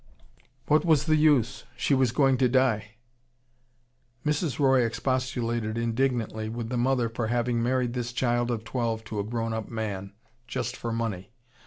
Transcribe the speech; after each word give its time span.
'What 0.65 0.83
was 0.83 1.05
the 1.05 1.15
use? 1.15 1.63
She 1.77 1.93
was 1.93 2.11
doing 2.11 2.35
to 2.37 2.49
die.' 2.49 2.95
"Mrs. 4.25 4.57
Roy 4.57 4.83
expostulated 4.83 5.77
indignantly 5.77 6.49
with 6.49 6.69
the 6.69 6.75
mother 6.77 7.07
for 7.07 7.27
having 7.27 7.61
married 7.61 7.93
this 7.93 8.11
child 8.11 8.49
of 8.49 8.63
twelve 8.63 9.03
to 9.03 9.19
a 9.19 9.23
grown 9.23 9.53
up 9.53 9.69
man, 9.69 10.13
just 10.47 10.75
for 10.75 10.91
money. 10.91 11.29